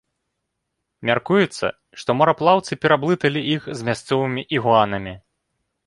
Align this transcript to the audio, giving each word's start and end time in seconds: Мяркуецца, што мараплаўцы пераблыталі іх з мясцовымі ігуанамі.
Мяркуецца, 1.09 1.65
што 2.03 2.17
мараплаўцы 2.23 2.81
пераблыталі 2.87 3.47
іх 3.55 3.61
з 3.77 3.89
мясцовымі 3.91 4.41
ігуанамі. 4.59 5.13